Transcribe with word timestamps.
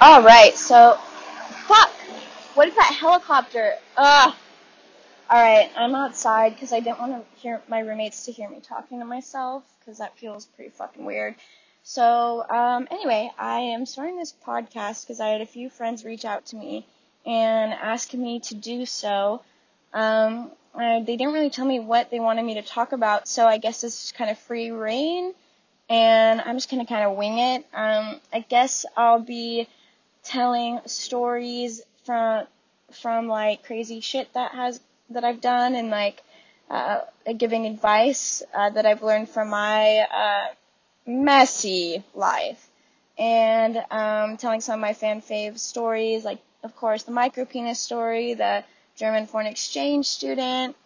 All 0.00 0.22
right, 0.22 0.56
so 0.56 0.96
fuck. 1.66 1.90
What 2.54 2.68
is 2.68 2.76
that 2.76 2.94
helicopter? 2.94 3.74
Ugh. 3.96 4.34
All 5.28 5.42
right, 5.42 5.68
I'm 5.76 5.92
outside 5.96 6.54
because 6.54 6.72
I 6.72 6.78
didn't 6.78 7.00
want 7.00 7.14
to 7.14 7.40
hear 7.40 7.60
my 7.68 7.80
roommates 7.80 8.24
to 8.26 8.32
hear 8.32 8.48
me 8.48 8.60
talking 8.60 9.00
to 9.00 9.04
myself 9.04 9.64
because 9.80 9.98
that 9.98 10.16
feels 10.16 10.46
pretty 10.46 10.70
fucking 10.70 11.04
weird. 11.04 11.34
So, 11.82 12.48
um, 12.48 12.86
anyway, 12.92 13.32
I 13.36 13.58
am 13.58 13.86
starting 13.86 14.16
this 14.16 14.32
podcast 14.46 15.02
because 15.02 15.18
I 15.18 15.30
had 15.30 15.40
a 15.40 15.46
few 15.46 15.68
friends 15.68 16.04
reach 16.04 16.24
out 16.24 16.46
to 16.46 16.56
me 16.56 16.86
and 17.26 17.72
ask 17.72 18.14
me 18.14 18.38
to 18.38 18.54
do 18.54 18.86
so. 18.86 19.42
Um, 19.92 20.52
uh, 20.76 21.00
they 21.00 21.16
didn't 21.16 21.32
really 21.32 21.50
tell 21.50 21.66
me 21.66 21.80
what 21.80 22.12
they 22.12 22.20
wanted 22.20 22.44
me 22.44 22.54
to 22.54 22.62
talk 22.62 22.92
about, 22.92 23.26
so 23.26 23.46
I 23.46 23.58
guess 23.58 23.80
this 23.80 24.04
is 24.04 24.12
kind 24.12 24.30
of 24.30 24.38
free 24.38 24.70
reign, 24.70 25.34
and 25.90 26.40
I'm 26.40 26.56
just 26.56 26.70
gonna 26.70 26.86
kind 26.86 27.04
of 27.04 27.16
wing 27.16 27.38
it. 27.38 27.66
Um, 27.74 28.20
I 28.32 28.44
guess 28.48 28.86
I'll 28.96 29.18
be 29.18 29.66
telling 30.22 30.80
stories 30.86 31.82
from 32.04 32.46
from 32.92 33.28
like 33.28 33.64
crazy 33.64 34.00
shit 34.00 34.32
that 34.34 34.52
has 34.52 34.80
that 35.10 35.24
I've 35.24 35.40
done 35.40 35.74
and 35.74 35.90
like 35.90 36.22
uh, 36.70 37.00
giving 37.36 37.66
advice 37.66 38.42
uh, 38.54 38.70
that 38.70 38.86
I've 38.86 39.02
learned 39.02 39.28
from 39.28 39.48
my 39.48 39.98
uh, 40.00 40.46
messy 41.06 42.04
life. 42.14 42.68
And 43.18 43.82
um, 43.90 44.36
telling 44.36 44.60
some 44.60 44.74
of 44.74 44.80
my 44.80 44.92
fan 44.94 45.22
fave 45.22 45.58
stories 45.58 46.24
like 46.24 46.38
of 46.62 46.76
course 46.76 47.02
the 47.02 47.10
micro 47.10 47.44
penis 47.44 47.80
story 47.80 48.34
the 48.34 48.62
German 48.96 49.26
foreign 49.26 49.48
exchange 49.48 50.06
student 50.06 50.76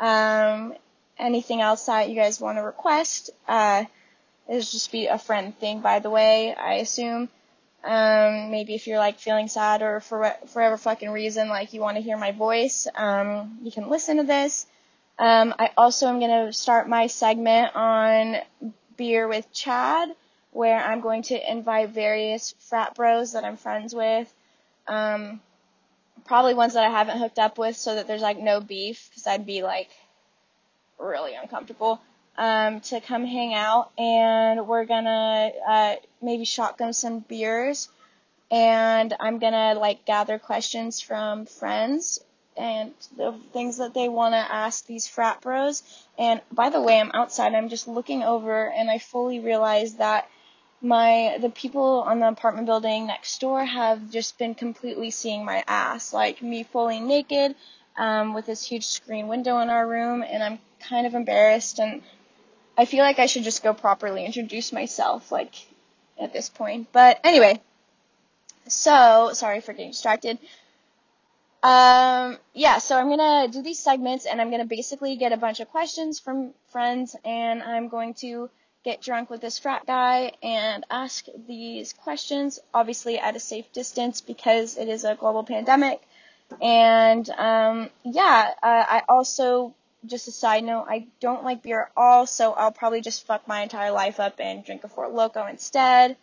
um, 0.00 0.74
anything 1.16 1.60
else 1.60 1.86
that 1.86 2.08
you 2.08 2.16
guys 2.16 2.40
want 2.40 2.58
to 2.58 2.62
request 2.62 3.30
uh, 3.46 3.84
just 4.50 4.90
be 4.90 5.06
a 5.06 5.18
friend 5.18 5.56
thing 5.58 5.80
by 5.80 6.00
the 6.00 6.10
way 6.10 6.54
I 6.54 6.74
assume 6.74 7.28
um, 7.84 8.50
maybe 8.50 8.74
if 8.74 8.86
you're 8.86 8.98
like 8.98 9.18
feeling 9.18 9.48
sad 9.48 9.82
or 9.82 10.00
for 10.00 10.34
whatever 10.52 10.76
fucking 10.76 11.10
reason, 11.10 11.48
like 11.48 11.72
you 11.72 11.80
want 11.80 11.96
to 11.96 12.02
hear 12.02 12.16
my 12.16 12.32
voice, 12.32 12.86
um, 12.94 13.58
you 13.62 13.70
can 13.70 13.88
listen 13.88 14.16
to 14.16 14.24
this. 14.24 14.66
Um, 15.18 15.54
I 15.58 15.70
also 15.76 16.08
am 16.08 16.18
going 16.18 16.46
to 16.46 16.52
start 16.52 16.88
my 16.88 17.06
segment 17.06 17.74
on 17.74 18.36
beer 18.96 19.28
with 19.28 19.50
Chad, 19.52 20.10
where 20.50 20.82
I'm 20.82 21.00
going 21.00 21.22
to 21.24 21.50
invite 21.50 21.90
various 21.90 22.54
frat 22.58 22.94
bros 22.94 23.32
that 23.32 23.44
I'm 23.44 23.56
friends 23.56 23.94
with. 23.94 24.32
Um, 24.88 25.40
probably 26.24 26.54
ones 26.54 26.74
that 26.74 26.84
I 26.84 26.90
haven't 26.90 27.18
hooked 27.18 27.38
up 27.38 27.56
with 27.56 27.76
so 27.76 27.94
that 27.94 28.06
there's 28.06 28.22
like 28.22 28.38
no 28.38 28.60
beef, 28.60 29.08
because 29.10 29.26
I'd 29.26 29.46
be 29.46 29.62
like 29.62 29.90
really 30.98 31.34
uncomfortable 31.34 32.00
um, 32.38 32.80
to 32.80 33.00
come 33.00 33.24
hang 33.24 33.54
out, 33.54 33.90
and 33.98 34.66
we're 34.66 34.84
gonna 34.84 35.50
uh, 35.68 35.96
maybe 36.22 36.44
shotgun 36.44 36.92
some 36.92 37.20
beers, 37.20 37.88
and 38.50 39.14
I'm 39.18 39.38
gonna 39.38 39.74
like 39.74 40.04
gather 40.04 40.38
questions 40.38 41.00
from 41.00 41.46
friends 41.46 42.20
and 42.56 42.92
the 43.16 43.34
things 43.52 43.78
that 43.78 43.92
they 43.92 44.08
want 44.08 44.32
to 44.32 44.38
ask 44.38 44.86
these 44.86 45.06
frat 45.06 45.40
bros. 45.42 45.82
And 46.18 46.40
by 46.50 46.70
the 46.70 46.80
way, 46.80 46.98
I'm 46.98 47.10
outside. 47.12 47.54
I'm 47.54 47.68
just 47.68 47.86
looking 47.86 48.22
over, 48.22 48.70
and 48.70 48.90
I 48.90 48.98
fully 48.98 49.40
realize 49.40 49.94
that 49.96 50.28
my 50.82 51.38
the 51.40 51.50
people 51.50 52.02
on 52.06 52.20
the 52.20 52.28
apartment 52.28 52.66
building 52.66 53.06
next 53.06 53.40
door 53.40 53.64
have 53.64 54.10
just 54.10 54.38
been 54.38 54.54
completely 54.54 55.10
seeing 55.10 55.44
my 55.44 55.64
ass, 55.66 56.12
like 56.12 56.42
me 56.42 56.62
fully 56.62 57.00
naked, 57.00 57.54
um, 57.96 58.34
with 58.34 58.46
this 58.46 58.64
huge 58.64 58.86
screen 58.86 59.28
window 59.28 59.60
in 59.60 59.70
our 59.70 59.86
room, 59.86 60.22
and 60.22 60.42
I'm 60.42 60.58
kind 60.80 61.06
of 61.06 61.14
embarrassed 61.14 61.78
and 61.78 62.02
I 62.76 62.84
feel 62.84 63.00
like 63.00 63.18
I 63.18 63.26
should 63.26 63.44
just 63.44 63.62
go 63.62 63.72
properly 63.74 64.24
introduce 64.24 64.72
myself, 64.72 65.32
like, 65.32 65.54
at 66.20 66.32
this 66.32 66.48
point. 66.48 66.88
But 66.92 67.20
anyway, 67.24 67.60
so, 68.68 69.30
sorry 69.32 69.60
for 69.60 69.72
getting 69.72 69.90
distracted. 69.90 70.38
Um, 71.62 72.38
yeah, 72.54 72.78
so 72.78 72.98
I'm 72.98 73.08
gonna 73.08 73.48
do 73.48 73.62
these 73.62 73.78
segments 73.78 74.26
and 74.26 74.40
I'm 74.40 74.50
gonna 74.50 74.66
basically 74.66 75.16
get 75.16 75.32
a 75.32 75.36
bunch 75.36 75.60
of 75.60 75.68
questions 75.70 76.20
from 76.20 76.52
friends 76.70 77.16
and 77.24 77.62
I'm 77.62 77.88
going 77.88 78.14
to 78.14 78.50
get 78.84 79.02
drunk 79.02 79.30
with 79.30 79.40
this 79.40 79.58
frat 79.58 79.84
guy 79.84 80.32
and 80.42 80.84
ask 80.90 81.26
these 81.48 81.92
questions, 81.92 82.60
obviously 82.72 83.18
at 83.18 83.34
a 83.34 83.40
safe 83.40 83.72
distance 83.72 84.20
because 84.20 84.76
it 84.76 84.88
is 84.88 85.04
a 85.04 85.16
global 85.16 85.42
pandemic. 85.42 86.00
And, 86.62 87.28
um, 87.30 87.90
yeah, 88.04 88.52
uh, 88.62 88.84
I 88.88 89.02
also 89.08 89.74
just 90.06 90.28
a 90.28 90.32
side 90.32 90.64
note, 90.64 90.86
I 90.88 91.06
don't 91.20 91.44
like 91.44 91.62
beer 91.62 91.82
at 91.82 91.92
all, 91.96 92.26
so 92.26 92.52
I'll 92.52 92.72
probably 92.72 93.00
just 93.00 93.26
fuck 93.26 93.46
my 93.46 93.62
entire 93.62 93.90
life 93.90 94.20
up 94.20 94.40
and 94.40 94.64
drink 94.64 94.84
a 94.84 94.88
Four 94.88 95.08
Loko 95.08 95.48
instead. 95.48 96.16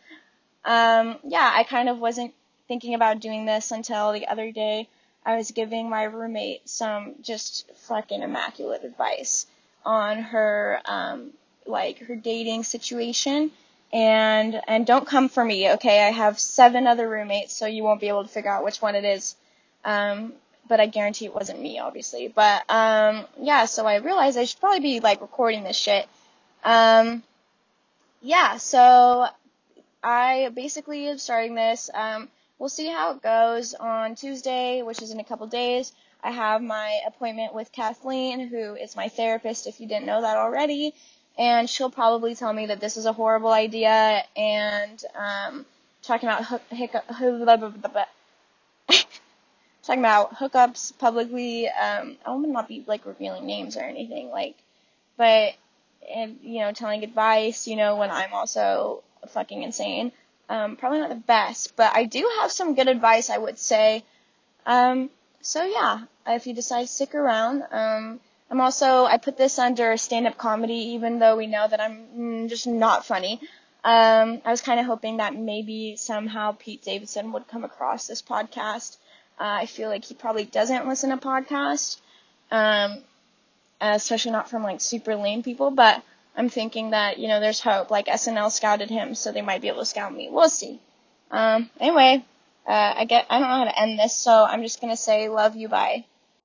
Um, 0.66 1.18
yeah, 1.24 1.52
I 1.54 1.64
kind 1.64 1.90
of 1.90 2.00
wasn't 2.00 2.34
thinking 2.68 2.94
about 2.94 3.20
doing 3.20 3.46
this 3.46 3.72
until 3.72 4.14
the 4.14 4.28
other 4.28 4.52
day. 4.52 4.88
I 5.26 5.38
was 5.38 5.52
giving 5.52 5.90
my 5.90 6.04
roommate 6.04 6.68
some 6.68 7.16
just 7.22 7.70
fucking 7.76 8.22
immaculate 8.22 8.84
advice 8.84 9.46
on 9.86 10.18
her, 10.18 10.82
um, 10.86 11.32
like 11.66 12.00
her 12.00 12.16
dating 12.16 12.64
situation. 12.64 13.52
And, 13.92 14.60
and 14.68 14.88
don't 14.88 15.06
come 15.06 15.30
for 15.30 15.46
me, 15.46 15.72
okay? 15.74 16.04
I 16.06 16.10
have 16.10 16.40
seven 16.40 16.88
other 16.88 17.08
roommates, 17.08 17.54
so 17.54 17.68
you 17.68 17.84
won't 17.84 18.02
be 18.02 18.08
able 18.08 18.24
to 18.24 18.30
figure 18.30 18.50
out 18.50 18.64
which 18.64 18.82
one 18.82 18.96
it 18.96 19.06
is. 19.06 19.36
Um, 19.86 20.34
but 20.68 20.80
I 20.80 20.86
guarantee 20.88 21.26
it 21.26 21.36
wasn't 21.36 21.62
me, 21.62 21.80
obviously. 21.80 22.28
But 22.28 22.64
um, 22.70 23.26
yeah, 23.40 23.66
so 23.66 23.86
I 23.86 23.98
realized 23.98 24.38
I 24.38 24.46
should 24.46 24.60
probably 24.60 24.80
be 24.80 25.00
like 25.00 25.22
recording 25.22 25.64
this 25.64 25.78
shit. 25.78 26.08
Um, 26.64 27.24
yeah, 28.22 28.58
so 28.58 29.28
I 30.04 30.50
basically 30.54 31.08
am 31.08 31.18
starting 31.18 31.56
this. 31.56 31.90
Um, 31.94 32.30
we'll 32.60 32.70
see 32.70 32.88
how 32.88 33.12
it 33.12 33.22
goes 33.22 33.74
on 33.74 34.16
Tuesday, 34.16 34.82
which 34.82 35.02
is 35.02 35.12
in 35.12 35.20
a 35.20 35.24
couple 35.24 35.48
days. 35.48 35.92
I 36.24 36.32
have 36.32 36.62
my 36.62 37.02
appointment 37.06 37.54
with 37.54 37.72
Kathleen, 37.74 38.48
who 38.48 38.76
is 38.76 38.96
my 38.96 39.10
therapist, 39.10 39.68
if 39.68 39.82
you 39.82 39.88
didn't 39.88 40.06
know 40.06 40.22
that 40.22 40.38
already, 40.38 40.94
and 41.38 41.70
she'll 41.70 41.90
probably 41.92 42.34
tell 42.34 42.54
me 42.54 42.68
that 42.68 42.80
this 42.80 42.96
is 42.96 43.06
a 43.06 43.12
horrible 43.12 43.52
idea 43.52 44.24
and 44.38 45.04
um, 45.16 45.66
talking 46.02 46.30
about 46.30 46.62
hiccup, 46.70 47.04
talking 49.84 50.02
about 50.02 50.36
hookups 50.36 50.98
publicly. 50.98 51.68
Um, 51.70 52.18
I 52.26 52.32
will 52.32 52.40
not 52.40 52.68
be 52.68 52.84
like 52.88 53.06
revealing 53.06 53.46
names 53.46 53.78
or 53.78 53.82
anything, 53.82 54.30
like, 54.30 54.56
but 55.18 55.54
and 56.14 56.40
you 56.42 56.60
know, 56.60 56.72
telling 56.72 57.04
advice, 57.04 57.68
you 57.68 57.76
know, 57.76 57.96
when 57.98 58.12
I'm 58.12 58.34
also 58.34 59.04
fucking 59.30 59.64
insane. 59.64 60.12
Um, 60.50 60.76
probably 60.76 61.00
not 61.00 61.10
the 61.10 61.16
best, 61.16 61.76
but 61.76 61.96
I 61.96 62.04
do 62.06 62.30
have 62.40 62.52
some 62.52 62.76
good 62.76 62.88
advice, 62.88 63.30
I 63.30 63.38
would 63.38 63.58
say. 63.58 64.04
Um, 64.66 65.10
so 65.42 65.64
yeah, 65.64 66.02
if 66.28 66.48
you 66.48 66.54
decide 66.54 66.84
to 66.84 66.88
stick 66.88 67.16
around, 67.16 67.64
um, 67.72 68.20
I'm 68.50 68.62
also 68.62 69.06
I 69.06 69.18
put 69.18 69.38
this 69.38 69.58
under 69.58 69.96
stand-up 69.98 70.38
comedy, 70.38 70.94
even 70.96 71.20
though 71.20 71.38
we 71.38 71.48
know 71.48 71.68
that 71.68 71.82
I'm 71.82 72.06
mm, 72.16 72.50
just 72.50 72.68
not 72.68 73.06
funny. 73.06 73.40
Um, 73.84 74.42
I 74.46 74.52
was 74.52 74.62
kind 74.62 74.80
of 74.80 74.86
hoping 74.86 75.18
that 75.18 75.36
maybe 75.36 75.96
somehow 75.98 76.56
Pete 76.58 76.84
Davidson 76.84 77.34
would 77.34 77.48
come 77.48 77.64
across 77.66 78.08
this 78.08 78.22
podcast 78.22 78.98
uh, 79.40 79.62
I 79.62 79.66
feel 79.66 79.90
like 79.90 80.06
he 80.06 80.14
probably 80.14 80.46
doesn't 80.46 80.88
listen 80.88 81.10
to 81.10 81.18
podcasts, 81.18 81.98
um, 82.52 83.00
especially 83.82 84.32
not 84.32 84.50
from 84.50 84.64
like 84.64 84.82
super 84.82 85.16
lame 85.16 85.44
people. 85.44 85.72
But 85.72 86.04
I'm 86.36 86.50
thinking 86.50 86.92
that 86.92 87.18
you 87.20 87.28
know 87.28 87.40
there's 87.40 87.60
hope. 87.60 87.92
Like 87.92 88.08
SNL 88.08 88.52
scouted 88.52 88.90
him, 88.90 89.16
so 89.16 89.32
they 89.32 89.42
might 89.42 89.62
be 89.62 89.68
able 89.68 89.80
to 89.80 89.86
scout 89.86 90.14
me. 90.14 90.30
We'll 90.32 90.50
see. 90.50 90.80
Um, 91.32 91.70
anyway, 91.80 92.24
uh, 92.68 92.94
I 92.98 93.06
get 93.06 93.26
I 93.30 93.40
don't 93.40 93.50
know 93.50 93.58
how 93.58 93.64
to 93.66 93.80
end 93.80 94.00
this, 94.00 94.16
so 94.16 94.46
I'm 94.46 94.62
just 94.62 94.82
gonna 94.82 94.98
say 94.98 95.30
love 95.30 95.56
you, 95.56 95.68
bye. 95.68 96.06